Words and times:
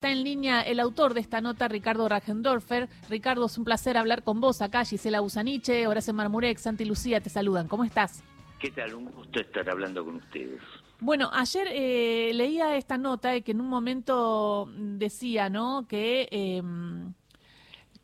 Está 0.00 0.12
en 0.12 0.24
línea 0.24 0.62
el 0.62 0.80
autor 0.80 1.12
de 1.12 1.20
esta 1.20 1.42
nota, 1.42 1.68
Ricardo 1.68 2.08
Rajendorfer. 2.08 2.88
Ricardo, 3.10 3.44
es 3.44 3.58
un 3.58 3.64
placer 3.64 3.98
hablar 3.98 4.22
con 4.22 4.40
vos 4.40 4.62
acá. 4.62 4.82
Gisela 4.86 5.20
Busaniche, 5.20 5.86
Horacio 5.86 6.14
Marmurek, 6.14 6.56
Santi 6.56 6.86
Lucía 6.86 7.20
te 7.20 7.28
saludan. 7.28 7.68
¿Cómo 7.68 7.84
estás? 7.84 8.24
¿Qué 8.58 8.70
tal? 8.70 8.94
Un 8.94 9.10
gusto 9.10 9.40
estar 9.40 9.68
hablando 9.68 10.02
con 10.02 10.16
ustedes. 10.16 10.62
Bueno, 11.00 11.28
ayer 11.34 11.68
eh, 11.70 12.30
leía 12.32 12.78
esta 12.78 12.96
nota 12.96 13.38
que 13.42 13.52
en 13.52 13.60
un 13.60 13.68
momento 13.68 14.70
decía, 14.74 15.50
¿no? 15.50 15.86
Que 15.86 16.28
eh, 16.30 16.62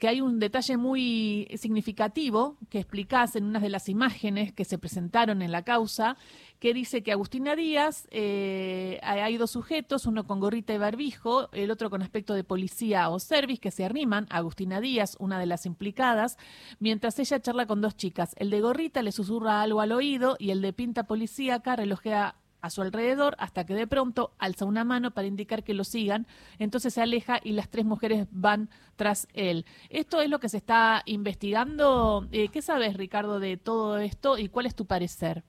hay 0.06 0.20
un 0.20 0.38
detalle 0.38 0.76
muy 0.76 1.48
significativo 1.56 2.56
que 2.70 2.78
explicás 2.78 3.36
en 3.36 3.44
una 3.44 3.60
de 3.60 3.68
las 3.68 3.88
imágenes 3.88 4.52
que 4.52 4.64
se 4.64 4.78
presentaron 4.78 5.42
en 5.42 5.52
la 5.52 5.62
causa, 5.62 6.16
que 6.58 6.72
dice 6.72 7.02
que 7.02 7.12
Agustina 7.12 7.54
Díaz, 7.54 8.08
eh, 8.10 8.98
hay 9.02 9.36
dos 9.36 9.50
sujetos, 9.50 10.06
uno 10.06 10.26
con 10.26 10.40
gorrita 10.40 10.72
y 10.72 10.78
barbijo, 10.78 11.50
el 11.52 11.70
otro 11.70 11.90
con 11.90 12.02
aspecto 12.02 12.34
de 12.34 12.44
policía 12.44 13.08
o 13.10 13.18
service, 13.18 13.60
que 13.60 13.70
se 13.70 13.84
arriman 13.84 14.26
Agustina 14.30 14.80
Díaz, 14.80 15.16
una 15.18 15.38
de 15.38 15.46
las 15.46 15.66
implicadas, 15.66 16.38
mientras 16.78 17.18
ella 17.18 17.40
charla 17.40 17.66
con 17.66 17.80
dos 17.80 17.96
chicas. 17.96 18.34
El 18.38 18.50
de 18.50 18.60
gorrita 18.60 19.02
le 19.02 19.12
susurra 19.12 19.62
algo 19.62 19.80
al 19.80 19.92
oído 19.92 20.36
y 20.38 20.50
el 20.50 20.62
de 20.62 20.72
pinta 20.72 21.04
policíaca 21.04 21.76
relojea 21.76 22.36
a 22.60 22.70
su 22.70 22.82
alrededor 22.82 23.36
hasta 23.38 23.64
que 23.64 23.74
de 23.74 23.86
pronto 23.86 24.32
alza 24.38 24.64
una 24.64 24.84
mano 24.84 25.12
para 25.12 25.26
indicar 25.26 25.62
que 25.62 25.74
lo 25.74 25.84
sigan, 25.84 26.26
entonces 26.58 26.94
se 26.94 27.02
aleja 27.02 27.40
y 27.42 27.52
las 27.52 27.70
tres 27.70 27.84
mujeres 27.84 28.26
van 28.30 28.68
tras 28.96 29.28
él. 29.34 29.64
Esto 29.90 30.20
es 30.20 30.28
lo 30.28 30.40
que 30.40 30.48
se 30.48 30.56
está 30.56 31.02
investigando. 31.06 32.26
Eh, 32.32 32.48
¿Qué 32.48 32.62
sabes, 32.62 32.96
Ricardo, 32.96 33.40
de 33.40 33.56
todo 33.56 33.98
esto 33.98 34.38
y 34.38 34.48
cuál 34.48 34.66
es 34.66 34.74
tu 34.74 34.86
parecer? 34.86 35.42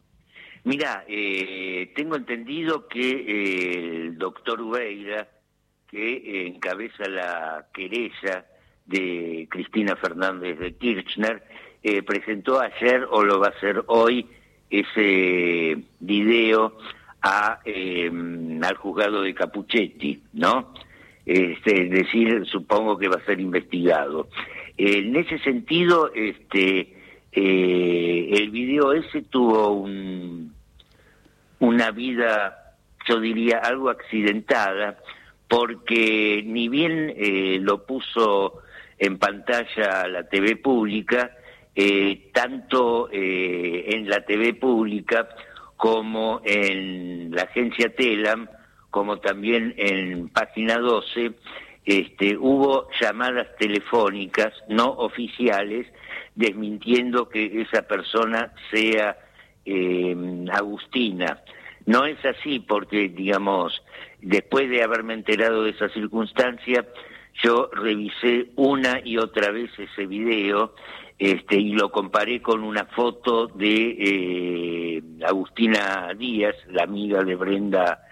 Mira, 0.63 1.05
eh, 1.07 1.93
tengo 1.95 2.15
entendido 2.15 2.87
que 2.87 3.09
eh, 3.09 4.01
el 4.07 4.17
doctor 4.17 4.61
Ubeira, 4.61 5.29
que 5.87 6.47
encabeza 6.47 7.07
la 7.07 7.67
querella 7.73 8.45
de 8.85 9.47
Cristina 9.49 9.95
Fernández 9.95 10.59
de 10.59 10.75
Kirchner, 10.75 11.43
presentó 12.05 12.59
ayer 12.59 13.07
o 13.09 13.23
lo 13.23 13.39
va 13.39 13.47
a 13.47 13.51
hacer 13.51 13.81
hoy 13.87 14.27
ese 14.69 15.77
video 15.99 16.77
em, 17.65 18.63
al 18.63 18.75
juzgado 18.75 19.21
de 19.21 19.33
Capuchetti, 19.33 20.21
¿no? 20.33 20.73
Este, 21.25 21.83
es 21.83 21.89
decir, 21.91 22.45
supongo 22.45 22.97
que 22.97 23.09
va 23.09 23.17
a 23.17 23.25
ser 23.25 23.39
investigado. 23.39 24.29
En 24.77 25.15
ese 25.15 25.39
sentido, 25.39 26.11
este, 26.13 26.95
eh, 27.31 28.29
el 28.31 28.49
video 28.49 28.93
ese 28.93 29.23
tuvo 29.23 29.71
un, 29.71 30.53
una 31.59 31.91
vida, 31.91 32.75
yo 33.07 33.19
diría, 33.19 33.57
algo 33.57 33.89
accidentada, 33.89 34.99
porque 35.47 36.43
ni 36.45 36.69
bien 36.69 37.13
eh, 37.17 37.57
lo 37.61 37.85
puso 37.85 38.61
en 38.97 39.17
pantalla 39.17 40.07
la 40.07 40.29
TV 40.29 40.55
pública, 40.55 41.31
eh, 41.75 42.29
tanto 42.33 43.09
en 43.11 44.09
la 44.09 44.25
TV 44.25 44.53
pública 44.53 45.27
como 45.77 46.41
en 46.43 47.31
la 47.31 47.43
agencia 47.43 47.93
Telam, 47.95 48.49
como 48.89 49.19
también 49.19 49.73
en 49.77 50.29
página 50.29 50.77
12, 50.79 51.33
este, 51.85 52.35
hubo 52.37 52.89
llamadas 52.99 53.47
telefónicas 53.57 54.53
no 54.67 54.89
oficiales 54.89 55.87
desmintiendo 56.35 57.29
que 57.29 57.61
esa 57.61 57.83
persona 57.83 58.53
sea 58.71 59.17
eh, 59.65 60.15
Agustina. 60.51 61.41
No 61.85 62.05
es 62.05 62.23
así 62.25 62.59
porque, 62.59 63.07
digamos, 63.07 63.81
después 64.21 64.69
de 64.69 64.83
haberme 64.83 65.13
enterado 65.13 65.63
de 65.63 65.71
esa 65.71 65.87
circunstancia, 65.89 66.85
yo 67.43 67.69
revisé 67.71 68.47
una 68.55 68.99
y 69.03 69.17
otra 69.17 69.51
vez 69.51 69.71
ese 69.77 70.05
video 70.05 70.73
este, 71.19 71.55
y 71.55 71.73
lo 71.73 71.91
comparé 71.91 72.41
con 72.41 72.63
una 72.63 72.85
foto 72.85 73.47
de 73.47 73.95
eh, 73.99 75.03
Agustina 75.25 76.13
Díaz, 76.15 76.55
la 76.69 76.83
amiga 76.83 77.23
de 77.23 77.35
Brenda 77.35 78.03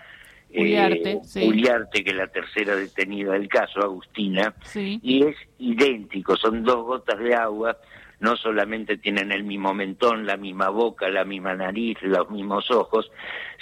eh, 0.49 1.19
Uliarte, 1.45 2.03
que 2.03 2.09
es 2.09 2.15
la 2.15 2.27
tercera 2.27 2.75
detenida 2.75 3.33
del 3.33 3.47
caso, 3.47 3.81
Agustina, 3.81 4.55
y 4.73 5.23
es 5.23 5.35
idéntico, 5.59 6.35
son 6.35 6.63
dos 6.63 6.83
gotas 6.85 7.19
de 7.19 7.35
agua, 7.35 7.77
no 8.21 8.37
solamente 8.37 8.97
tienen 8.97 9.31
el 9.31 9.43
mismo 9.43 9.73
mentón, 9.73 10.25
la 10.25 10.37
misma 10.37 10.69
boca, 10.69 11.09
la 11.09 11.25
misma 11.25 11.53
nariz, 11.53 11.97
los 12.01 12.29
mismos 12.31 12.71
ojos, 12.71 13.11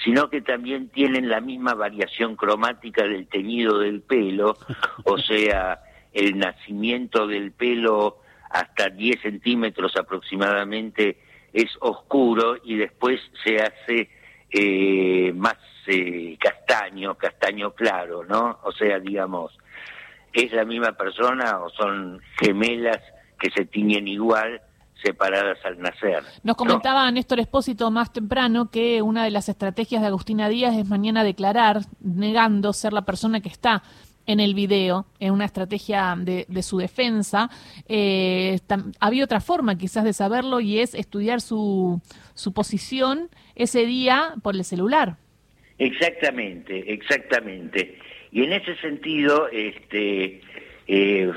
sino 0.05 0.29
que 0.29 0.41
también 0.41 0.89
tienen 0.89 1.29
la 1.29 1.41
misma 1.41 1.73
variación 1.73 2.35
cromática 2.35 3.03
del 3.03 3.27
teñido 3.27 3.79
del 3.79 4.01
pelo, 4.01 4.55
o 5.03 5.17
sea, 5.17 5.81
el 6.13 6.37
nacimiento 6.37 7.27
del 7.27 7.51
pelo 7.51 8.22
hasta 8.53 8.89
10 8.89 9.21
centímetros 9.21 9.97
aproximadamente 9.97 11.17
es 11.51 11.69
oscuro 11.81 12.55
y 12.63 12.75
después 12.75 13.19
se 13.43 13.57
hace 13.57 14.09
eh, 14.51 15.33
más 15.33 15.57
eh, 15.87 16.37
castaño, 16.39 17.15
castaño 17.15 17.71
claro, 17.71 18.23
¿no? 18.23 18.59
O 18.63 18.71
sea, 18.71 18.99
digamos, 18.99 19.51
¿es 20.31 20.53
la 20.53 20.65
misma 20.65 20.91
persona 20.91 21.59
o 21.63 21.69
son 21.71 22.21
gemelas 22.39 22.99
que 23.39 23.49
se 23.49 23.65
tiñen 23.65 24.07
igual? 24.07 24.61
separadas 25.03 25.57
al 25.65 25.79
nacer. 25.79 26.23
Nos 26.43 26.55
comentaba 26.55 27.11
Néstor 27.11 27.41
Espósito 27.41 27.91
más 27.91 28.13
temprano 28.13 28.71
que 28.71 29.01
una 29.01 29.25
de 29.25 29.31
las 29.31 29.49
estrategias 29.49 30.01
de 30.01 30.07
Agustina 30.07 30.47
Díaz 30.47 30.77
es 30.77 30.87
mañana 30.87 31.25
declarar, 31.25 31.81
negando 31.99 32.71
ser 32.71 32.93
la 32.93 33.01
persona 33.01 33.41
que 33.41 33.49
está 33.49 33.83
en 34.25 34.39
el 34.39 34.53
video, 34.53 35.05
en 35.19 35.33
una 35.33 35.45
estrategia 35.45 36.15
de, 36.17 36.63
su 36.63 36.77
defensa. 36.77 37.49
Eh, 37.87 38.59
había 38.99 39.23
otra 39.23 39.41
forma 39.41 39.77
quizás 39.77 40.03
de 40.03 40.13
saberlo 40.13 40.59
y 40.59 40.79
es 40.79 40.95
estudiar 40.95 41.41
su, 41.41 42.01
su 42.33 42.53
posición 42.53 43.29
ese 43.55 43.85
día 43.85 44.33
por 44.41 44.55
el 44.55 44.63
celular. 44.63 45.17
Exactamente, 45.77 46.93
exactamente. 46.93 47.97
Y 48.31 48.43
en 48.43 48.53
ese 48.53 48.75
sentido, 48.77 49.47
este, 49.49 50.41
eh, 50.87 51.31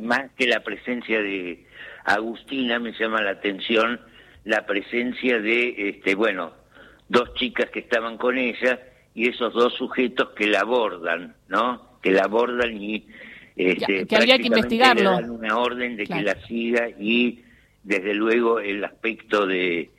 más 0.00 0.30
que 0.36 0.46
la 0.46 0.60
presencia 0.60 1.22
de 1.22 1.64
Agustina, 2.04 2.78
me 2.78 2.92
llama 2.92 3.22
la 3.22 3.32
atención 3.32 4.00
la 4.44 4.64
presencia 4.64 5.40
de, 5.40 5.88
este, 5.88 6.14
bueno, 6.14 6.52
dos 7.08 7.34
chicas 7.34 7.70
que 7.70 7.80
estaban 7.80 8.16
con 8.16 8.38
ella 8.38 8.80
y 9.14 9.28
esos 9.28 9.52
dos 9.54 9.74
sujetos 9.74 10.30
que 10.36 10.46
la 10.46 10.60
abordan, 10.60 11.34
¿no? 11.48 11.95
Que 12.02 12.10
la 12.10 12.24
abordan 12.24 12.80
y 12.80 13.06
este, 13.56 14.06
que 14.06 14.16
habría 14.16 14.38
que 14.38 14.48
investigarlo. 14.48 15.16
Le 15.16 15.22
dan 15.22 15.30
una 15.30 15.58
orden 15.58 15.96
de 15.96 16.06
que 16.06 16.22
la 16.22 16.34
siga 16.46 16.88
y 16.88 17.42
desde 17.82 18.14
luego 18.14 18.60
el 18.60 18.84
aspecto 18.84 19.46
de, 19.46 19.90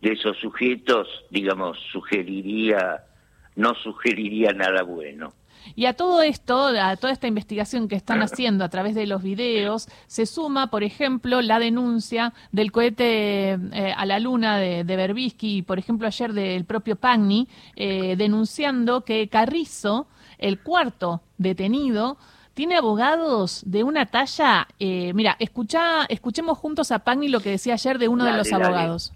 de 0.00 0.12
esos 0.12 0.36
sujetos, 0.38 1.08
digamos, 1.30 1.78
sugeriría, 1.90 3.04
no 3.56 3.74
sugeriría 3.74 4.52
nada 4.52 4.82
bueno. 4.82 5.34
Y 5.74 5.86
a 5.86 5.94
todo 5.94 6.22
esto, 6.22 6.66
a 6.66 6.96
toda 6.96 7.12
esta 7.12 7.26
investigación 7.26 7.88
que 7.88 7.96
están 7.96 8.22
haciendo 8.22 8.64
a 8.64 8.68
través 8.68 8.94
de 8.94 9.06
los 9.06 9.22
videos, 9.22 9.88
se 10.06 10.26
suma, 10.26 10.70
por 10.70 10.82
ejemplo, 10.82 11.42
la 11.42 11.58
denuncia 11.58 12.32
del 12.50 12.72
cohete 12.72 13.52
eh, 13.52 13.94
a 13.96 14.06
la 14.06 14.18
luna 14.18 14.58
de, 14.58 14.84
de 14.84 14.96
Berbisky 14.96 15.58
y, 15.58 15.62
por 15.62 15.78
ejemplo, 15.78 16.06
ayer 16.06 16.32
del 16.32 16.64
propio 16.64 16.96
Pagni, 16.96 17.48
eh, 17.76 18.16
denunciando 18.16 19.04
que 19.04 19.28
Carrizo, 19.28 20.06
el 20.38 20.60
cuarto 20.60 21.22
detenido, 21.38 22.18
tiene 22.54 22.76
abogados 22.76 23.62
de 23.64 23.84
una 23.84 24.06
talla. 24.06 24.68
Eh, 24.78 25.12
mira, 25.14 25.36
escucha, 25.38 26.04
escuchemos 26.08 26.58
juntos 26.58 26.90
a 26.90 27.00
Pagni 27.00 27.28
lo 27.28 27.40
que 27.40 27.50
decía 27.50 27.74
ayer 27.74 27.98
de 27.98 28.08
uno 28.08 28.24
de 28.24 28.32
los 28.32 28.52
abogados. 28.52 29.12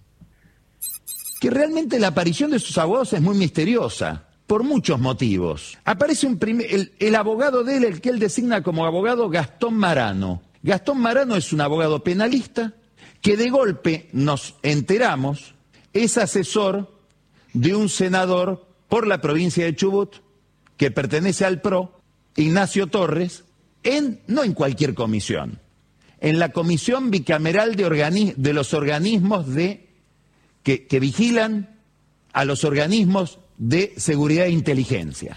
Que 1.40 1.50
realmente 1.50 1.98
la 1.98 2.08
aparición 2.08 2.50
de 2.50 2.58
sus 2.58 2.78
abogados 2.78 3.12
es 3.12 3.20
muy 3.20 3.36
misteriosa 3.36 4.25
por 4.46 4.62
muchos 4.62 5.00
motivos. 5.00 5.78
Aparece 5.84 6.26
un 6.26 6.38
el, 6.42 6.92
el, 6.98 7.14
abogado 7.14 7.64
de 7.64 7.78
él, 7.78 7.84
el 7.84 8.00
que 8.00 8.10
él 8.10 8.18
designa 8.18 8.62
como 8.62 8.86
abogado 8.86 9.28
Gastón 9.28 9.74
Marano. 9.74 10.42
Gastón 10.62 11.00
Marano 11.00 11.36
es 11.36 11.52
un 11.52 11.60
abogado 11.60 12.02
penalista 12.02 12.74
que 13.20 13.36
de 13.36 13.50
golpe 13.50 14.08
nos 14.12 14.54
enteramos 14.62 15.54
es 15.92 16.18
asesor 16.18 16.92
de 17.52 17.74
un 17.74 17.88
senador 17.88 18.66
por 18.88 19.06
la 19.06 19.20
provincia 19.20 19.64
de 19.64 19.74
Chubut 19.74 20.16
que 20.76 20.90
pertenece 20.90 21.44
al 21.44 21.60
PRO, 21.62 22.00
Ignacio 22.36 22.86
Torres, 22.86 23.44
en, 23.82 24.20
no 24.26 24.44
en 24.44 24.52
cualquier 24.52 24.94
comisión, 24.94 25.58
en 26.20 26.38
la 26.38 26.50
comisión 26.50 27.10
bicameral 27.10 27.76
de, 27.76 28.52
los 28.52 28.74
organismos 28.74 29.48
de, 29.54 29.88
que, 30.62 30.86
que 30.86 31.00
vigilan 31.00 31.80
a 32.32 32.44
los 32.44 32.64
organismos 32.64 33.38
de 33.58 33.92
seguridad 33.96 34.46
e 34.46 34.50
inteligencia. 34.50 35.36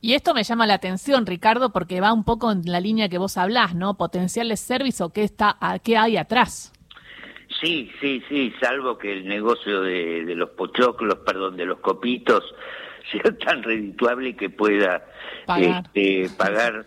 Y 0.00 0.14
esto 0.14 0.34
me 0.34 0.44
llama 0.44 0.66
la 0.66 0.74
atención, 0.74 1.24
Ricardo, 1.24 1.72
porque 1.72 2.00
va 2.00 2.12
un 2.12 2.24
poco 2.24 2.52
en 2.52 2.62
la 2.66 2.78
línea 2.78 3.08
que 3.08 3.16
vos 3.16 3.38
hablás, 3.38 3.74
¿no? 3.74 3.94
Potenciales 3.94 4.60
servicios 4.60 5.08
o 5.08 5.12
qué, 5.12 5.22
está, 5.22 5.56
qué 5.82 5.96
hay 5.96 6.18
atrás. 6.18 6.72
Sí, 7.60 7.90
sí, 8.00 8.22
sí, 8.28 8.52
salvo 8.60 8.98
que 8.98 9.12
el 9.12 9.26
negocio 9.26 9.80
de, 9.80 10.24
de 10.24 10.34
los 10.34 10.50
pochoclos, 10.50 11.20
perdón, 11.24 11.56
de 11.56 11.64
los 11.64 11.78
copitos, 11.78 12.44
sea 13.10 13.36
tan 13.38 13.62
redituable 13.62 14.36
que 14.36 14.50
pueda 14.50 15.06
pagar, 15.46 15.84
este, 15.86 16.28
pagar 16.36 16.86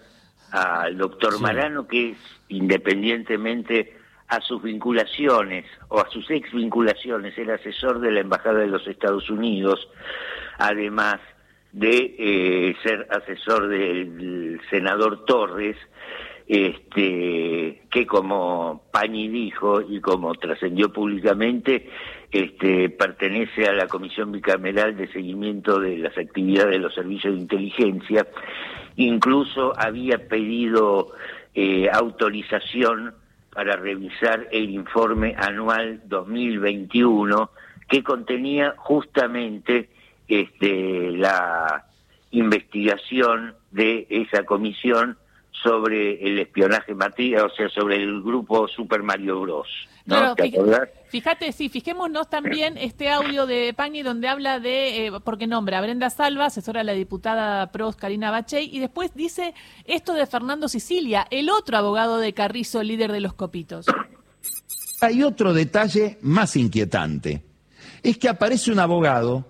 al 0.52 0.98
doctor 0.98 1.40
Marano, 1.42 1.88
que 1.88 2.12
es 2.12 2.18
independientemente 2.50 3.98
a 4.28 4.42
sus 4.42 4.62
vinculaciones 4.62 5.66
o 5.88 6.00
a 6.00 6.10
sus 6.10 6.30
ex 6.30 6.52
vinculaciones, 6.52 7.38
el 7.38 7.50
asesor 7.50 8.00
de 8.00 8.12
la 8.12 8.20
Embajada 8.20 8.60
de 8.60 8.68
los 8.68 8.86
Estados 8.88 9.30
Unidos, 9.30 9.88
además 10.58 11.20
de 11.72 12.16
eh, 12.18 12.76
ser 12.84 13.08
asesor 13.12 13.68
del 13.68 14.60
senador 14.70 15.26
Torres, 15.26 15.78
este, 16.48 17.84
que 17.92 18.08
como 18.08 18.84
Pañi 18.92 19.28
dijo 19.28 19.82
y 19.82 20.00
como 20.00 20.34
trascendió 20.36 20.92
públicamente, 20.92 21.90
este, 22.32 22.90
pertenece 22.90 23.66
a 23.68 23.74
la 23.74 23.88
Comisión 23.88 24.32
Bicameral 24.32 24.96
de 24.96 25.12
Seguimiento 25.12 25.80
de 25.80 25.98
las 25.98 26.18
Actividades 26.18 26.72
de 26.72 26.80
los 26.80 26.94
Servicios 26.96 27.34
de 27.34 27.42
Inteligencia, 27.42 28.28
incluso 28.96 29.74
había 29.78 30.28
pedido 30.28 31.12
eh, 31.54 31.90
autorización 31.92 33.14
para 33.52 33.76
revisar 33.76 34.48
el 34.52 34.70
informe 34.70 35.36
anual 35.38 36.02
2021 36.06 37.50
que 37.90 38.04
contenía 38.04 38.74
justamente 38.78 39.90
este, 40.28 41.12
la 41.12 41.86
investigación 42.32 43.56
de 43.72 44.08
esa 44.10 44.44
comisión 44.44 45.18
sobre 45.64 46.24
el 46.26 46.40
espionaje 46.40 46.94
material, 46.94 47.46
o 47.46 47.56
sea, 47.56 47.70
sobre 47.70 47.96
el 47.96 48.22
grupo 48.22 48.68
Super 48.68 49.02
Mario 49.04 49.42
Bros. 49.42 49.68
¿no? 50.06 50.36
fíjate, 51.10 51.52
sí, 51.52 51.68
fijémonos 51.68 52.30
también 52.30 52.78
este 52.78 53.10
audio 53.10 53.46
de 53.46 53.74
Pañi 53.74 54.04
donde 54.04 54.30
habla 54.30 54.60
de, 54.60 55.08
eh, 55.08 55.12
porque 55.24 55.48
nombra 55.48 55.80
a 55.80 55.82
Brenda 55.82 56.10
Salva, 56.10 56.46
asesora 56.46 56.80
de 56.80 56.86
la 56.86 56.94
diputada 56.94 57.72
PROS 57.72 57.98
Karina 57.98 58.32
Bachey, 58.32 58.70
y 58.74 58.80
después 58.80 59.14
dice 59.16 59.54
esto 59.86 60.14
de 60.14 60.26
Fernando 60.26 60.70
Sicilia, 60.70 61.28
el 61.30 61.50
otro 61.50 61.78
abogado 61.78 62.20
de 62.20 62.34
Carrizo, 62.34 62.84
líder 62.84 63.12
de 63.12 63.20
los 63.20 63.34
copitos. 63.34 63.88
Hay 65.02 65.24
otro 65.24 65.54
detalle 65.54 66.18
más 66.22 66.56
inquietante, 66.56 67.44
es 68.02 68.18
que 68.18 68.30
aparece 68.30 68.72
un 68.72 68.80
abogado 68.80 69.46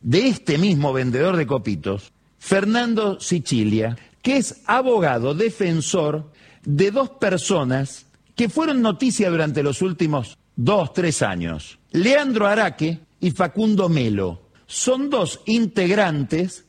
de 0.00 0.28
este 0.28 0.58
mismo 0.58 0.92
vendedor 0.92 1.36
de 1.36 1.46
copitos, 1.46 2.12
Fernando 2.38 3.20
Sicilia, 3.20 3.96
que 4.22 4.36
es 4.36 4.62
abogado 4.66 5.34
defensor 5.34 6.30
de 6.64 6.90
dos 6.90 7.10
personas 7.10 8.06
que 8.34 8.48
fueron 8.48 8.82
noticia 8.82 9.30
durante 9.30 9.62
los 9.62 9.82
últimos 9.82 10.38
dos, 10.54 10.92
tres 10.92 11.22
años. 11.22 11.78
Leandro 11.92 12.46
Araque 12.46 13.00
y 13.20 13.30
Facundo 13.30 13.88
Melo 13.88 14.48
son 14.66 15.10
dos 15.10 15.40
integrantes 15.46 16.66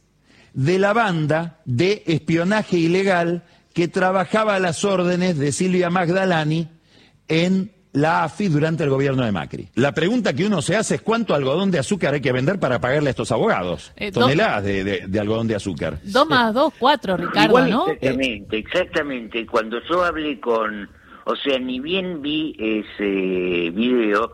de 0.54 0.80
la 0.80 0.94
banda 0.94 1.62
de 1.66 2.04
espionaje 2.08 2.78
ilegal 2.78 3.44
que 3.74 3.88
trabajaba 3.88 4.56
a 4.56 4.60
las 4.60 4.84
órdenes 4.84 5.38
de 5.38 5.52
Silvia 5.52 5.90
Magdalani 5.90 6.68
en 7.28 7.72
la 7.94 8.24
AFI 8.24 8.50
durante 8.50 8.84
el 8.84 8.90
gobierno 8.90 9.24
de 9.24 9.32
Macri. 9.32 9.70
La 9.76 9.94
pregunta 9.94 10.34
que 10.34 10.46
uno 10.46 10.62
se 10.62 10.76
hace 10.76 10.96
es 10.96 11.02
cuánto 11.02 11.34
algodón 11.34 11.72
de 11.72 11.80
azúcar 11.80 12.14
hay 12.14 12.22
que 12.22 12.32
vender 12.32 12.60
para 12.60 12.80
pagarle 12.80 13.10
a 13.10 13.12
estos 13.12 13.32
abogados. 13.32 13.92
Eh, 13.96 14.12
Toneladas 14.12 14.64
de, 14.64 15.20
algodón 15.20 15.48
de 15.48 15.56
azúcar. 15.56 16.00
Dos 16.04 16.28
más 16.28 16.54
dos, 16.54 16.74
cuatro, 16.78 17.18
Ricardo, 17.18 17.66
¿no? 17.68 17.88
Exactamente, 17.88 18.58
exactamente. 18.58 19.46
Cuando 19.46 19.82
yo 19.90 20.04
hablé 20.04 20.40
con, 20.40 20.90
o 21.26 21.36
sea, 21.36 21.58
ni 21.60 21.80
bien 21.80 22.22
vi 22.22 22.56
ese 22.60 23.72
video, 23.72 24.34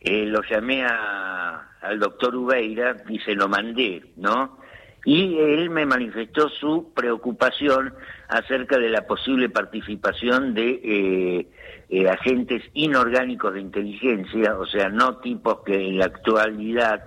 eh, 0.00 0.24
lo 0.26 0.40
llamé 0.50 0.84
a, 0.84 1.68
al 1.82 1.98
doctor 1.98 2.34
Ubeira 2.34 2.96
y 3.08 3.18
se 3.20 3.34
lo 3.34 3.48
mandé, 3.48 4.02
¿no? 4.16 4.63
Y 5.04 5.38
él 5.38 5.70
me 5.70 5.84
manifestó 5.84 6.48
su 6.48 6.92
preocupación 6.94 7.94
acerca 8.28 8.78
de 8.78 8.88
la 8.88 9.06
posible 9.06 9.50
participación 9.50 10.54
de 10.54 10.80
eh, 10.82 11.48
eh, 11.90 12.08
agentes 12.08 12.62
inorgánicos 12.72 13.52
de 13.54 13.60
inteligencia, 13.60 14.58
o 14.58 14.66
sea, 14.66 14.88
no 14.88 15.18
tipos 15.18 15.60
que 15.64 15.74
en 15.74 15.98
la 15.98 16.06
actualidad 16.06 17.04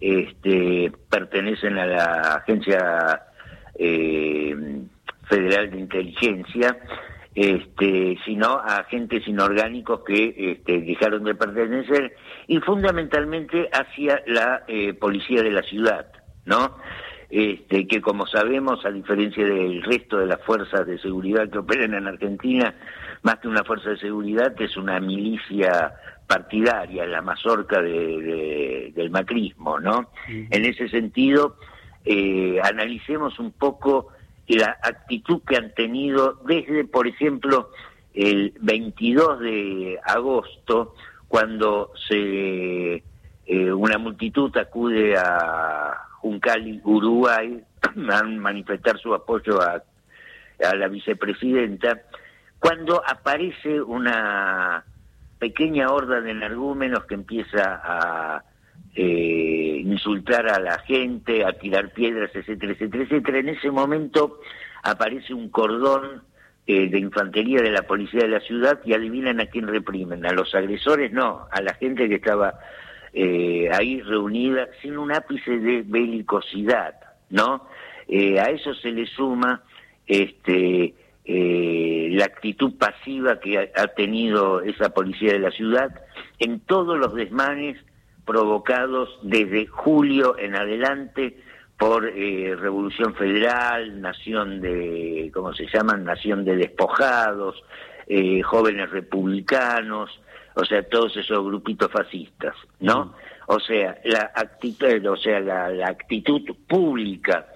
este, 0.00 0.92
pertenecen 1.10 1.78
a 1.78 1.86
la 1.86 2.20
Agencia 2.36 3.22
eh, 3.78 4.56
Federal 5.28 5.70
de 5.70 5.78
Inteligencia, 5.78 6.76
este, 7.34 8.16
sino 8.24 8.58
a 8.58 8.76
agentes 8.76 9.26
inorgánicos 9.26 10.02
que 10.06 10.34
este, 10.36 10.80
dejaron 10.82 11.24
de 11.24 11.34
pertenecer 11.34 12.14
y 12.46 12.58
fundamentalmente 12.60 13.68
hacia 13.72 14.22
la 14.26 14.64
eh, 14.68 14.94
policía 14.94 15.42
de 15.42 15.50
la 15.50 15.62
ciudad, 15.62 16.06
¿no? 16.44 16.76
Este, 17.34 17.88
que 17.88 18.00
como 18.00 18.28
sabemos, 18.28 18.86
a 18.86 18.92
diferencia 18.92 19.44
del 19.44 19.82
resto 19.82 20.18
de 20.18 20.26
las 20.26 20.40
fuerzas 20.42 20.86
de 20.86 21.00
seguridad 21.00 21.50
que 21.50 21.58
operan 21.58 21.92
en 21.94 22.06
Argentina, 22.06 22.72
más 23.24 23.40
que 23.40 23.48
una 23.48 23.64
fuerza 23.64 23.90
de 23.90 23.98
seguridad, 23.98 24.54
es 24.62 24.76
una 24.76 25.00
milicia 25.00 25.92
partidaria, 26.28 27.04
la 27.06 27.22
mazorca 27.22 27.82
de, 27.82 28.92
del 28.94 29.10
macrismo, 29.10 29.80
¿no? 29.80 30.10
En 30.28 30.64
ese 30.64 30.88
sentido, 30.88 31.56
eh, 32.04 32.60
analicemos 32.62 33.36
un 33.40 33.50
poco 33.50 34.12
la 34.46 34.78
actitud 34.80 35.42
que 35.44 35.56
han 35.56 35.74
tenido 35.74 36.34
desde, 36.46 36.84
por 36.84 37.08
ejemplo, 37.08 37.70
el 38.14 38.54
22 38.60 39.40
de 39.40 39.98
agosto, 40.06 40.94
cuando 41.26 41.90
se 42.08 43.02
eh, 43.46 43.72
una 43.72 43.98
multitud 43.98 44.56
acude 44.56 45.16
a 45.16 46.03
Juncali, 46.24 46.80
Uruguay, 46.84 47.62
a 48.10 48.22
manifestar 48.22 48.98
su 48.98 49.12
apoyo 49.12 49.60
a, 49.60 49.82
a 50.66 50.74
la 50.74 50.88
vicepresidenta, 50.88 52.00
cuando 52.58 53.02
aparece 53.06 53.82
una 53.82 54.82
pequeña 55.38 55.90
horda 55.90 56.22
de 56.22 56.30
energúmenos 56.30 57.04
que 57.04 57.14
empieza 57.14 57.78
a 57.84 58.42
eh, 58.94 59.82
insultar 59.84 60.48
a 60.48 60.58
la 60.58 60.78
gente, 60.78 61.44
a 61.44 61.52
tirar 61.52 61.92
piedras, 61.92 62.30
etcétera, 62.32 62.72
etcétera, 62.72 63.04
etcétera, 63.04 63.38
en 63.40 63.50
ese 63.50 63.70
momento 63.70 64.40
aparece 64.82 65.34
un 65.34 65.50
cordón 65.50 66.22
eh, 66.66 66.88
de 66.88 66.98
infantería 67.00 67.60
de 67.60 67.70
la 67.70 67.82
policía 67.82 68.22
de 68.22 68.28
la 68.28 68.40
ciudad 68.40 68.80
y 68.82 68.94
adivinan 68.94 69.42
a 69.42 69.46
quién 69.46 69.68
reprimen, 69.68 70.24
a 70.24 70.32
los 70.32 70.54
agresores 70.54 71.12
no, 71.12 71.46
a 71.50 71.60
la 71.60 71.74
gente 71.74 72.08
que 72.08 72.14
estaba 72.14 72.54
eh, 73.14 73.68
ahí 73.72 74.00
reunida 74.02 74.68
sin 74.82 74.98
un 74.98 75.12
ápice 75.12 75.58
de 75.58 75.82
belicosidad, 75.82 76.94
¿no? 77.30 77.66
a 78.06 78.50
eso 78.50 78.74
se 78.74 78.90
le 78.90 79.06
suma 79.06 79.62
este 80.06 80.94
eh, 81.26 82.08
la 82.12 82.26
actitud 82.26 82.74
pasiva 82.76 83.40
que 83.40 83.72
ha, 83.74 83.86
tenido 83.88 84.60
esa 84.60 84.90
policía 84.90 85.32
de 85.32 85.38
la 85.38 85.50
ciudad 85.52 86.02
en 86.38 86.60
todos 86.60 86.98
los 86.98 87.14
desmanes 87.14 87.78
provocados 88.26 89.08
desde 89.22 89.66
julio 89.66 90.36
en 90.38 90.54
adelante 90.54 91.40
por 91.78 92.06
eh, 92.06 92.54
Revolución 92.56 93.14
Federal, 93.14 94.02
Nación 94.02 94.60
de, 94.60 95.30
¿cómo 95.32 95.54
se 95.54 95.66
llaman? 95.72 96.04
Nación 96.04 96.44
de 96.44 96.56
Despojados, 96.56 97.56
eh, 98.06 98.42
Jóvenes 98.42 98.90
Republicanos, 98.90 100.10
o 100.54 100.64
sea, 100.64 100.82
todos 100.82 101.16
esos 101.16 101.44
grupitos 101.44 101.90
fascistas, 101.90 102.54
¿no? 102.80 103.06
Mm. 103.06 103.12
O 103.46 103.60
sea, 103.60 103.98
la 104.04 104.32
actitud, 104.34 105.06
o 105.06 105.16
sea, 105.16 105.40
la 105.40 105.86
actitud 105.86 106.42
pública 106.66 107.46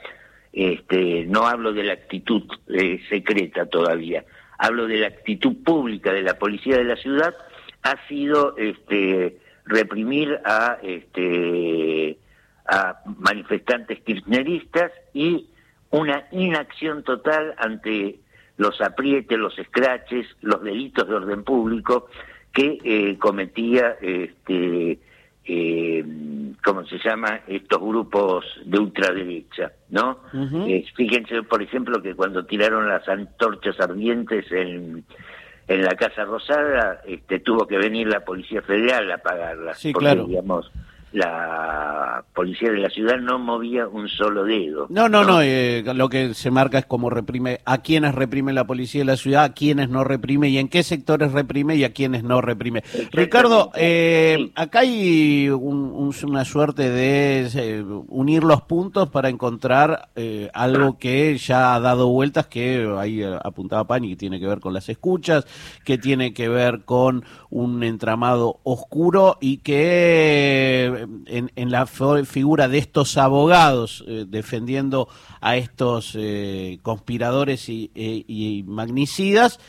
este, 0.53 1.25
no 1.27 1.47
hablo 1.47 1.73
de 1.73 1.85
la 1.85 1.93
actitud 1.93 2.43
eh, 2.69 3.01
secreta 3.09 3.67
todavía, 3.67 4.25
hablo 4.59 4.87
de 4.87 4.97
la 4.97 5.07
actitud 5.09 5.55
pública 5.63 6.13
de 6.13 6.23
la 6.23 6.39
policía 6.39 6.77
de 6.77 6.85
la 6.85 6.97
ciudad, 6.97 7.35
ha 7.83 8.09
sido 8.09 8.57
este, 8.57 9.39
reprimir 9.67 10.41
a, 10.45 10.79
este, 10.83 12.19
a 12.67 13.03
manifestantes 13.19 14.01
kirchneristas 14.01 14.91
y 15.15 15.49
una 15.91 16.27
inacción 16.33 17.05
total 17.05 17.55
ante 17.59 18.19
los 18.57 18.81
aprietes, 18.81 19.39
los 19.39 19.57
escraches, 19.59 20.27
los 20.41 20.63
delitos 20.63 21.07
de 21.07 21.15
orden 21.15 21.45
público 21.45 22.09
que 22.59 22.79
eh, 22.83 23.19
cometía 23.19 23.97
este, 24.01 24.99
eh, 25.45 26.05
¿cómo 26.65 26.85
se 26.87 26.99
llama? 26.99 27.41
Estos 27.47 27.81
grupos 27.81 28.45
de 28.65 28.79
ultraderecha, 28.81 29.73
¿no? 29.91 30.19
Eh, 30.67 30.85
fíjense, 30.97 31.45
por 31.45 31.63
ejemplo, 31.63 32.03
que 32.03 32.17
cuando 32.17 32.45
tiraron 32.45 32.89
las 32.89 33.09
antorchas 33.09 33.79
ardientes 33.79 34.51
en, 34.51 35.05
en 35.69 35.85
la 35.85 35.95
Casa 35.95 36.25
Rosada, 36.25 37.01
este, 37.07 37.39
tuvo 37.39 37.65
que 37.67 37.79
venir 37.79 38.09
la 38.09 38.25
Policía 38.25 38.61
Federal 38.63 39.09
a 39.13 39.15
apagarlas. 39.15 39.79
Sí, 39.79 39.93
claro. 39.93 40.25
Digamos, 40.25 40.73
la 41.13 42.25
policía 42.35 42.71
de 42.71 42.79
la 42.79 42.91
ciudad 42.91 43.19
no 43.19 43.39
movía 43.39 43.89
un 43.89 44.09
solo 44.09 44.45
dedo. 44.45 44.87
No, 44.91 45.09
no, 45.09 45.25
no, 45.25 45.41
eh, 45.43 45.83
lo 45.95 46.09
que 46.09 46.35
se 46.35 46.51
marca 46.51 46.79
es 46.79 46.87
cómo 46.87 47.11
reprime, 47.11 47.61
a 47.65 47.79
quienes 47.79 48.15
reprime 48.15 48.53
la 48.53 48.67
policía 48.67 49.01
de 49.01 49.07
la 49.07 49.17
ciudad, 49.17 49.45
a 49.45 49.55
quienes 49.55 49.89
no 49.89 50.05
reprime 50.05 50.49
y 50.49 50.59
en 50.59 50.69
qué 50.69 50.83
sectores 50.83 51.33
reprime 51.33 51.77
y 51.77 51.85
a 51.85 51.93
quienes 51.93 52.23
no 52.25 52.41
reprime. 52.41 52.83
Ricardo, 53.13 53.71
eh, 53.75 54.51
acá 54.55 54.81
hay 54.81 55.49
una 55.49 56.45
suerte 56.45 56.91
de 56.91 57.49
eh, 57.55 57.83
unir 58.09 58.45
los 58.45 58.63
puntos 58.63 59.09
para 59.09 59.29
encontrar 59.29 60.09
algo 60.53 60.99
que 60.99 61.37
ya 61.39 61.75
ha 61.75 61.81
dado 61.81 62.09
vueltas, 62.09 62.47
que 62.47 62.89
ahí 62.99 63.23
apuntaba 63.23 63.85
Pani, 63.85 64.11
que 64.11 64.17
tiene 64.17 64.41
que 64.41 64.47
ver 64.47 64.61
con 64.61 64.75
las 64.75 64.89
escuchas, 64.89 65.47
que 65.85 65.99
tiene 65.99 66.33
que 66.33 66.49
ver 66.49 66.83
con 66.85 67.25
un 67.51 67.83
entramado 67.83 68.61
oscuro 68.65 69.39
y 69.41 69.59
que 69.59 70.98
en, 71.27 71.71
la 71.71 71.87
figura 71.87 72.69
de 72.69 72.79
estos 72.79 73.17
abogados 73.17 74.05
eh, 74.07 74.25
defendiendo 74.29 75.09
a 75.41 75.57
estos 75.57 76.15
eh, 76.19 76.79
conspiradores 76.83 77.69
y, 77.69 77.91
eh, 77.95 78.63
magnicidas, 78.67 79.61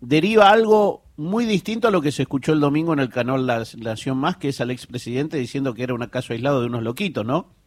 deriva 0.00 0.50
algo 0.50 1.04
muy 1.16 1.44
distinto 1.44 1.88
a 1.88 1.90
lo 1.90 2.02
que 2.02 2.12
se 2.12 2.22
escuchó 2.22 2.52
el 2.52 2.60
domingo 2.60 2.92
en 2.92 3.00
el 3.00 3.08
canal 3.08 3.46
Nación 3.78 4.18
Más, 4.18 4.36
que 4.36 4.48
es 4.48 4.60
al 4.60 4.70
expresidente 4.70 5.36
diciendo 5.36 5.74
que 5.74 5.82
era 5.82 5.94
un 5.94 6.06
caso 6.06 6.32
aislado 6.32 6.60
de 6.60 6.66
unos 6.66 6.82
loquitos, 6.82 7.24
¿no? 7.24 7.61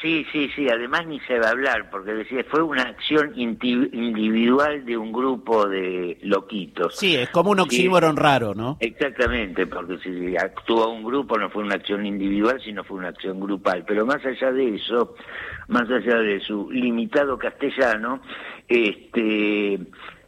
Sí, 0.00 0.26
sí, 0.32 0.50
sí, 0.56 0.68
además 0.68 1.06
ni 1.06 1.20
se 1.20 1.38
va 1.38 1.48
a 1.48 1.50
hablar, 1.50 1.90
porque 1.90 2.12
decía, 2.12 2.44
fue 2.48 2.62
una 2.62 2.82
acción 2.82 3.32
individual 3.36 4.84
de 4.84 4.96
un 4.96 5.12
grupo 5.12 5.68
de 5.68 6.18
loquitos. 6.22 6.96
Sí, 6.96 7.14
es 7.14 7.28
como 7.30 7.50
un 7.50 7.60
oxímoron 7.60 8.16
raro, 8.16 8.54
¿no? 8.54 8.78
Exactamente, 8.80 9.66
porque 9.66 9.98
si 9.98 10.36
actúa 10.36 10.88
un 10.88 11.04
grupo 11.04 11.38
no 11.38 11.50
fue 11.50 11.62
una 11.62 11.76
acción 11.76 12.06
individual, 12.06 12.60
sino 12.62 12.82
fue 12.82 12.98
una 12.98 13.08
acción 13.08 13.38
grupal. 13.40 13.84
Pero 13.86 14.06
más 14.06 14.24
allá 14.24 14.52
de 14.52 14.74
eso, 14.74 15.14
más 15.68 15.88
allá 15.90 16.18
de 16.18 16.40
su 16.40 16.70
limitado 16.70 17.38
castellano, 17.38 18.20
este... 18.68 19.78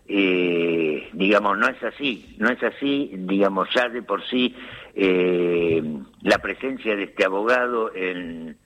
Eh, 0.08 1.10
digamos, 1.14 1.58
no 1.58 1.66
es 1.66 1.82
así, 1.82 2.36
no 2.38 2.48
es 2.48 2.62
así, 2.62 3.10
digamos, 3.12 3.68
ya 3.74 3.88
de 3.88 4.02
por 4.02 4.24
sí 4.28 4.54
eh, 4.94 5.82
la 6.22 6.38
presencia 6.38 6.94
de 6.94 7.02
este 7.02 7.24
abogado 7.24 7.92
en, 7.92 8.56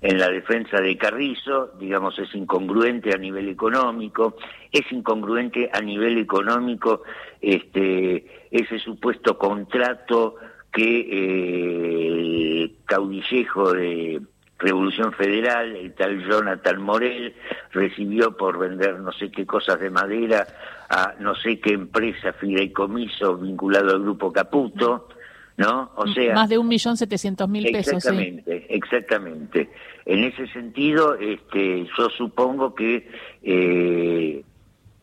en 0.00 0.18
la 0.18 0.28
defensa 0.28 0.80
de 0.80 0.96
Carrizo, 0.96 1.72
digamos, 1.78 2.18
es 2.18 2.32
incongruente 2.34 3.12
a 3.12 3.18
nivel 3.18 3.48
económico, 3.48 4.36
es 4.70 4.90
incongruente 4.92 5.68
a 5.72 5.80
nivel 5.80 6.18
económico 6.18 7.02
este, 7.40 8.24
ese 8.50 8.78
supuesto 8.78 9.36
contrato 9.36 10.36
que 10.72 11.00
eh, 11.00 12.62
el 12.62 12.76
caudillejo 12.84 13.72
de 13.72 14.20
Revolución 14.58 15.12
Federal, 15.12 15.76
el 15.76 15.94
tal 15.94 16.24
Jonathan 16.28 16.82
Morel, 16.82 17.34
recibió 17.72 18.36
por 18.36 18.58
vender 18.58 18.98
no 19.00 19.12
sé 19.12 19.30
qué 19.30 19.46
cosas 19.46 19.80
de 19.80 19.90
madera 19.90 20.46
a 20.88 21.14
no 21.20 21.34
sé 21.34 21.60
qué 21.60 21.74
empresa 21.74 22.32
fideicomiso 22.32 23.36
vinculado 23.36 23.90
al 23.90 24.02
grupo 24.02 24.32
Caputo, 24.32 25.08
¿no? 25.58 25.90
O 25.96 26.06
sea, 26.06 26.34
más 26.34 26.48
de 26.48 26.56
un 26.56 26.68
millón 26.68 26.96
setecientos 26.96 27.48
mil 27.48 27.64
pesos. 27.70 27.94
Exactamente, 27.94 28.66
exactamente. 28.68 29.68
En 30.06 30.22
ese 30.22 30.46
sentido, 30.46 31.16
este, 31.16 31.84
yo 31.98 32.08
supongo 32.16 32.74
que, 32.76 33.10
eh, 33.42 34.44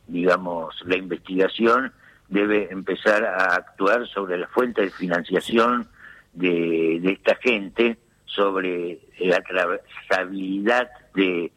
digamos, 0.08 0.74
la 0.86 0.96
investigación 0.96 1.92
debe 2.30 2.70
empezar 2.72 3.26
a 3.26 3.54
actuar 3.54 4.08
sobre 4.08 4.38
la 4.38 4.48
fuente 4.48 4.82
de 4.82 4.92
financiación 4.92 5.90
de, 6.32 7.00
de 7.02 7.12
esta 7.12 7.36
gente, 7.36 7.98
sobre 8.24 9.00
la 9.20 9.42
trazabilidad 9.42 10.90
de 11.14 11.52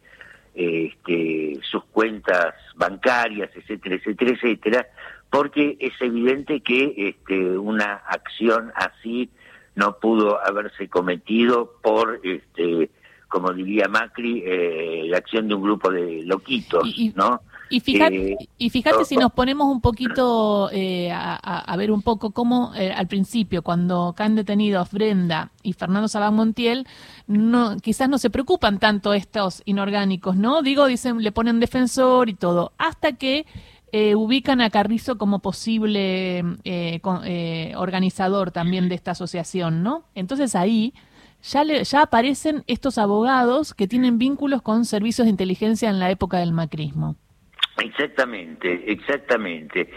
este, 0.54 1.60
sus 1.62 1.84
cuentas 1.84 2.52
bancarias, 2.74 3.48
etcétera, 3.54 3.94
etcétera, 3.94 4.32
etcétera, 4.32 4.86
porque 5.30 5.76
es 5.80 5.92
evidente 6.00 6.60
que 6.60 6.94
este, 6.96 7.58
una 7.58 7.94
acción 7.94 8.72
así 8.74 9.30
no 9.74 9.96
pudo 9.98 10.44
haberse 10.44 10.88
cometido 10.88 11.74
por, 11.82 12.20
este, 12.24 12.90
como 13.28 13.52
diría 13.52 13.86
Macri, 13.88 14.42
eh, 14.44 15.04
la 15.06 15.18
acción 15.18 15.46
de 15.46 15.54
un 15.54 15.62
grupo 15.62 15.90
de 15.90 16.22
loquitos, 16.24 16.88
¿no? 17.14 17.40
Y 17.70 17.80
fíjate, 17.80 18.32
eh, 18.32 18.36
y 18.56 18.70
fíjate 18.70 19.04
si 19.04 19.16
nos 19.16 19.30
ponemos 19.32 19.66
un 19.68 19.82
poquito 19.82 20.70
eh, 20.72 21.10
a, 21.12 21.76
ver 21.76 21.92
un 21.92 22.00
poco 22.00 22.30
cómo 22.30 22.72
al 22.72 23.06
principio, 23.06 23.62
cuando 23.62 24.14
caen 24.16 24.34
detenidos 24.34 24.90
Brenda 24.90 25.52
y 25.62 25.74
Fernando 25.74 26.08
Sabán 26.08 26.34
Montiel, 26.34 26.86
no, 27.26 27.76
quizás 27.76 28.08
no 28.08 28.16
se 28.16 28.30
preocupan 28.30 28.78
tanto 28.78 29.12
estos 29.12 29.60
inorgánicos, 29.66 30.34
¿no? 30.34 30.62
Digo, 30.62 30.86
dicen, 30.86 31.22
le 31.22 31.30
ponen 31.30 31.60
defensor 31.60 32.30
y 32.30 32.34
todo, 32.34 32.72
hasta 32.78 33.12
que 33.12 33.44
eh, 33.92 34.14
ubican 34.14 34.60
a 34.60 34.70
Carrizo 34.70 35.18
como 35.18 35.40
posible 35.40 36.40
eh, 36.64 37.00
eh, 37.24 37.72
organizador 37.76 38.50
también 38.50 38.88
de 38.88 38.94
esta 38.94 39.12
asociación, 39.12 39.82
¿no? 39.82 40.04
Entonces 40.14 40.54
ahí 40.54 40.92
ya, 41.42 41.62
ya 41.64 42.02
aparecen 42.02 42.64
estos 42.66 42.98
abogados 42.98 43.74
que 43.74 43.86
tienen 43.88 44.18
vínculos 44.18 44.62
con 44.62 44.84
servicios 44.84 45.26
de 45.26 45.30
inteligencia 45.30 45.88
en 45.88 45.98
la 45.98 46.10
época 46.10 46.38
del 46.38 46.52
macrismo. 46.52 47.16
Exactamente, 47.82 48.90
exactamente. 48.92 49.90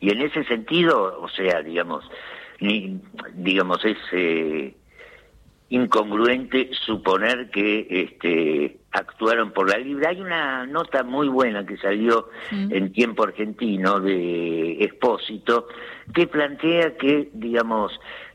Y 0.00 0.10
en 0.10 0.22
ese 0.22 0.44
sentido, 0.44 1.20
o 1.20 1.28
sea, 1.28 1.62
digamos, 1.62 2.04
digamos, 3.34 3.84
es 3.84 4.76
incongruente 5.70 6.70
suponer 6.86 7.50
que 7.50 7.86
este, 7.90 8.78
actuaron 8.92 9.52
por 9.52 9.68
la 9.70 9.78
libre. 9.78 10.06
Hay 10.08 10.20
una 10.20 10.66
nota 10.66 11.02
muy 11.02 11.28
buena 11.28 11.66
que 11.66 11.76
salió 11.76 12.30
en 12.50 12.92
tiempo 12.92 13.24
argentino 13.24 14.00
de 14.00 14.82
Expósito 14.82 15.68
que 16.14 16.26
plantea 16.26 16.96
que, 16.96 17.30
digamos, 17.34 17.92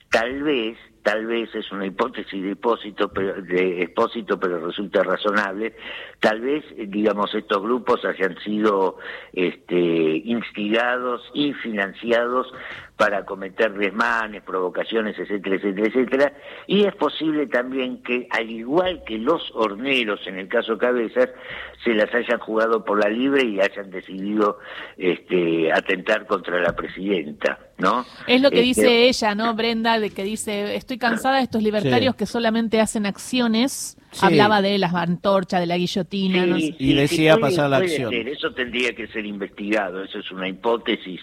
tal 0.09 0.43
vez 0.43 0.77
tal 1.03 1.25
vez 1.25 1.53
es 1.53 1.69
una 1.71 1.85
hipótesis 1.85 2.41
de 2.41 2.51
expósito, 2.51 3.09
pero, 3.09 3.41
de 3.41 3.83
expósito, 3.83 4.39
pero 4.39 4.65
resulta 4.65 5.03
razonable, 5.03 5.75
tal 6.19 6.39
vez, 6.41 6.63
digamos, 6.87 7.35
estos 7.35 7.61
grupos 7.61 8.03
hayan 8.05 8.37
sido 8.39 8.97
este, 9.33 9.75
instigados 9.75 11.21
y 11.33 11.53
financiados 11.53 12.51
para 12.97 13.25
cometer 13.25 13.73
desmanes, 13.73 14.43
provocaciones, 14.43 15.17
etcétera, 15.17 15.55
etcétera, 15.55 15.88
etcétera. 15.88 16.33
Y 16.67 16.85
es 16.85 16.95
posible 16.95 17.47
también 17.47 18.03
que, 18.03 18.27
al 18.29 18.50
igual 18.50 19.03
que 19.05 19.17
los 19.17 19.41
horneros, 19.55 20.19
en 20.27 20.38
el 20.38 20.47
caso 20.47 20.77
Cabezas, 20.77 21.29
se 21.83 21.93
las 21.93 22.13
hayan 22.13 22.39
jugado 22.39 22.85
por 22.85 23.03
la 23.03 23.09
libre 23.09 23.43
y 23.43 23.59
hayan 23.59 23.89
decidido 23.89 24.59
este, 24.97 25.71
atentar 25.73 26.27
contra 26.27 26.62
la 26.62 26.75
presidenta, 26.75 27.59
¿no? 27.79 28.05
Es 28.27 28.41
lo 28.41 28.51
que 28.51 28.57
este, 28.57 28.81
dice 28.81 29.07
ella, 29.07 29.33
¿no, 29.33 29.53
Brenda? 29.55 30.00
De 30.00 30.12
que 30.12 30.23
dice, 30.23 30.75
estoy 30.75 30.97
cansada 30.97 31.38
de 31.38 31.43
estos 31.43 31.63
libertarios 31.63 32.15
que 32.15 32.27
solamente 32.27 32.79
hacen 32.79 33.05
acciones 33.05 33.97
Hablaba 34.22 34.62
de 34.62 34.77
las 34.77 34.93
antorchas, 34.93 35.60
de 35.60 35.65
la 35.65 35.77
guillotina. 35.77 36.58
y 36.58 36.93
decía 36.93 37.38
pasar 37.38 37.70
la 37.70 37.77
acción. 37.77 38.13
eso 38.13 38.53
tendría 38.53 38.93
que 38.96 39.08
ser 39.08 39.25
investigado. 39.25 40.03
Eso 40.03 40.20
es 40.20 40.32
una 40.32 40.48
hipótesis 40.48 41.22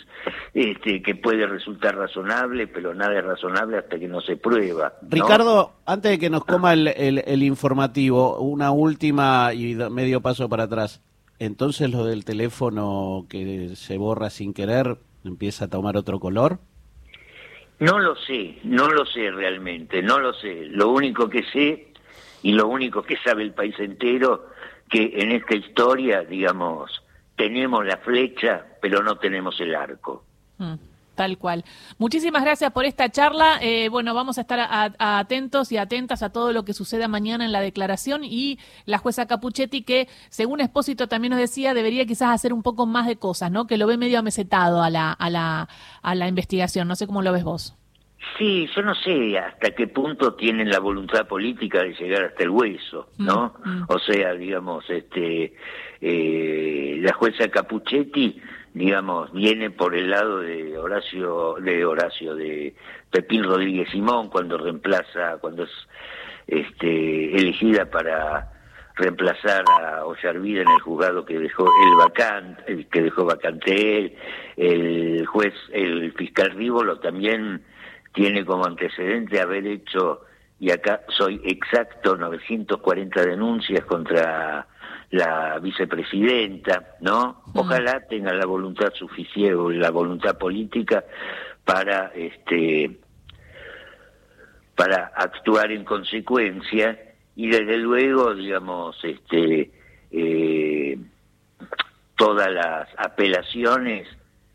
este, 0.55 1.03
que 1.03 1.15
puede 1.15 1.47
resultar 1.47 1.97
razonable, 1.97 2.67
pero 2.67 2.95
nada 2.95 3.19
es 3.19 3.25
razonable 3.25 3.79
hasta 3.79 3.99
que 3.99 4.09
no 4.09 4.21
se 4.21 4.37
prueba. 4.37 4.95
Ricardo, 5.03 5.75
antes 5.87 6.13
de 6.13 6.19
que 6.19 6.31
nos 6.31 6.45
coma 6.45 6.73
el, 6.73 6.89
el, 6.89 7.43
informativo, 7.43 8.39
una 8.41 8.71
última 8.71 9.53
y 9.55 9.75
medio 9.75 10.21
paso 10.21 10.49
para 10.49 10.65
atrás. 10.65 11.03
Entonces 11.39 11.91
lo 11.91 12.05
del 12.05 12.25
teléfono 12.25 13.27
que 13.29 13.71
se 13.75 13.97
borra 13.97 14.29
sin 14.29 14.53
querer 14.53 14.99
empieza 15.25 15.67
a 15.67 15.69
tomar 15.69 15.97
otro 15.97 16.21
color. 16.21 16.59
No 17.79 17.99
lo 17.99 18.15
sé, 18.15 18.59
no 18.65 18.89
lo 18.89 19.07
sé 19.07 19.31
realmente, 19.31 20.03
no 20.03 20.19
lo 20.19 20.35
sé. 20.35 20.67
Lo 20.67 20.91
único 20.91 21.31
que 21.31 21.43
sé 21.45 21.90
y 22.43 22.53
lo 22.53 22.69
único 22.69 23.03
que 23.03 23.17
sabe 23.19 23.43
el 23.43 23.53
país 23.53 23.75
entero, 23.79 24.47
que 24.89 25.13
en 25.17 25.33
esta 25.33 25.55
historia, 25.55 26.23
digamos, 26.23 27.03
tenemos 27.37 27.85
la 27.87 27.97
flecha, 27.99 28.67
pero 28.83 29.03
no 29.03 29.17
tenemos 29.17 29.61
el 29.61 29.75
arco. 29.75 30.25
Mm, 30.59 30.75
tal 31.15 31.39
cual. 31.39 31.65
Muchísimas 31.99 32.43
gracias 32.43 32.73
por 32.73 32.85
esta 32.85 33.09
charla. 33.09 33.59
Eh, 33.63 33.89
bueno, 33.89 34.15
vamos 34.15 34.39
a 34.39 34.43
estar 34.43 34.95
atentos 34.99 35.71
y 35.71 35.77
atentas 35.77 36.23
a 36.23 36.31
todo 36.31 36.53
lo 36.53 36.65
que 36.65 36.75
suceda 36.75 37.09
mañana 37.09 37.45
en 37.45 37.53
la 37.53 37.61
declaración 37.61 38.25
y 38.25 38.59
la 38.85 38.99
jueza 38.99 39.27
Capuchetti 39.27 39.83
que, 39.83 40.09
según 40.29 40.61
Espósito 40.61 41.09
también 41.09 41.31
nos 41.31 41.41
decía, 41.41 41.73
debería 41.73 42.05
quizás 42.05 42.31
hacer 42.31 42.53
un 42.53 42.63
poco 42.63 42.85
más 42.85 43.07
de 43.07 43.17
cosas, 43.17 43.51
¿no? 43.51 43.67
Que 43.67 43.77
lo 43.77 43.87
ve 43.87 43.97
medio 43.97 44.19
amesetado 44.19 44.83
a 44.83 44.91
la, 44.91 45.13
a 45.13 45.31
la, 45.31 45.69
a 46.03 46.15
la 46.15 46.29
investigación. 46.29 46.89
No 46.89 46.97
sé 46.97 47.07
cómo 47.07 47.23
lo 47.23 47.33
ves 47.33 47.45
vos. 47.45 47.80
Sí, 48.37 48.69
yo 48.75 48.83
no 48.83 48.95
sé 48.95 49.39
hasta 49.39 49.71
qué 49.71 49.87
punto 49.87 50.35
tienen 50.35 50.69
la 50.69 50.79
voluntad 50.79 51.27
política 51.27 51.83
de 51.83 51.95
llegar 51.95 52.25
hasta 52.25 52.43
el 52.43 52.51
hueso, 52.51 53.09
¿no? 53.19 53.55
Mm, 53.65 53.71
mm. 53.71 53.87
O 53.89 53.99
sea, 53.99 54.35
digamos, 54.35 54.89
este, 54.91 55.55
eh, 56.01 56.99
la 57.01 57.13
jueza 57.15 57.49
Capuchetti 57.49 58.41
digamos, 58.75 59.33
viene 59.33 59.71
por 59.71 59.95
el 59.95 60.11
lado 60.11 60.41
de 60.41 60.79
Horacio, 60.79 61.57
de 61.61 61.85
Horacio, 61.85 62.35
de 62.35 62.75
Pepín 63.11 63.43
Rodríguez 63.43 63.89
Simón, 63.91 64.29
cuando 64.29 64.59
reemplaza, 64.59 65.39
cuando 65.41 65.65
es 65.65 65.71
este, 66.47 67.37
elegida 67.37 67.87
para 67.87 68.53
reemplazar 68.97 69.65
a 69.81 70.05
Ollarvida 70.05 70.63
en 70.63 70.71
el 70.71 70.81
juzgado 70.81 71.25
que 71.25 71.39
dejó 71.39 71.65
el 71.65 71.97
vacante, 71.97 72.63
el 72.67 72.87
que 72.89 73.03
dejó 73.03 73.25
vacante 73.25 73.99
él, 73.99 74.17
el 74.57 75.27
juez, 75.27 75.55
el 75.73 76.13
fiscal 76.13 76.51
Rívolo 76.53 76.99
también 77.01 77.63
tiene 78.13 78.45
como 78.45 78.65
antecedente 78.67 79.41
haber 79.41 79.67
hecho, 79.67 80.23
y 80.59 80.71
acá 80.71 81.03
soy 81.09 81.41
exacto, 81.45 82.17
940 82.17 83.25
denuncias 83.25 83.85
contra 83.85 84.67
la 85.11 85.59
vicepresidenta, 85.59 86.97
¿no? 87.01 87.43
Mm. 87.47 87.59
Ojalá 87.59 88.01
tenga 88.09 88.33
la 88.33 88.47
voluntad 88.47 88.93
suficiente, 88.95 89.75
la 89.75 89.91
voluntad 89.91 90.39
política 90.39 91.05
para 91.65 92.13
este 92.15 92.99
para 94.77 95.13
actuar 95.15 95.71
en 95.73 95.85
consecuencia 95.85 96.99
y 97.37 97.49
desde 97.49 97.77
luego, 97.77 98.35
digamos, 98.35 98.97
este 99.05 99.71
eh, 100.11 100.99
todas 102.17 102.51
las 102.51 102.89
apelaciones 102.97 104.09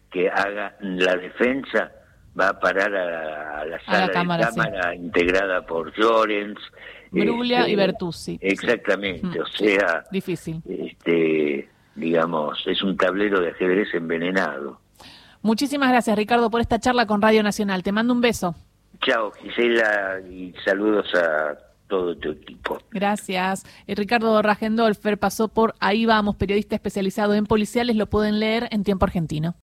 que 0.09 0.29
haga 0.29 0.75
la 0.79 1.15
defensa 1.15 1.91
va 2.39 2.49
a 2.49 2.59
parar 2.59 2.93
a, 2.95 3.65
la 3.65 3.83
sala 3.85 4.07
de 4.07 4.13
cámara 4.13 4.95
integrada 4.95 5.65
por 5.65 5.93
Llorens. 5.97 6.59
Bruglia 7.11 7.59
y 7.61 7.71
este, 7.71 7.75
Bertuzzi. 7.75 8.37
Exactamente, 8.41 9.39
o 9.39 9.45
sea... 9.47 10.03
Difícil. 10.11 10.61
Este, 10.67 11.69
digamos, 11.95 12.61
es 12.67 12.81
un 12.83 12.97
tablero 12.97 13.39
de 13.39 13.51
ajedrez 13.51 13.93
envenenado. 13.93 14.79
Muchísimas 15.41 15.89
gracias, 15.89 16.17
Ricardo, 16.17 16.49
por 16.49 16.59
esta 16.59 16.79
charla 16.79 17.05
con 17.05 17.21
Radio 17.21 17.43
Nacional. 17.43 17.83
Te 17.83 17.91
mando 17.91 18.13
un 18.13 18.21
beso. 18.21 18.55
Chao, 19.01 19.31
Gisela, 19.31 20.19
y 20.29 20.53
saludos 20.65 21.13
a 21.13 21.55
todo 21.87 22.17
tu 22.17 22.31
equipo. 22.31 22.79
Gracias. 22.91 23.63
Eh, 23.85 23.93
Ricardo 23.93 24.41
Ragendolfer 24.41 25.19
pasó 25.19 25.47
por 25.47 25.75
Ahí 25.79 26.05
Vamos, 26.05 26.35
periodista 26.35 26.75
especializado 26.75 27.35
en 27.35 27.45
policiales, 27.45 27.95
lo 27.95 28.07
pueden 28.07 28.39
leer 28.39 28.67
en 28.71 28.83
Tiempo 28.83 29.05
Argentino. 29.05 29.53